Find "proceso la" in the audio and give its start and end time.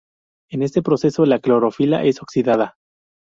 0.81-1.37